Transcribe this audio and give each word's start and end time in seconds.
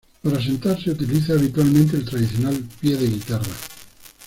Para 0.23 0.41
sentarse 0.41 0.89
utiliza 0.89 1.33
habitualmente 1.33 1.95
el 1.95 2.05
tradicional 2.05 2.57
"pie 2.79 2.97
de 2.97 3.05
guitarra". 3.05 3.51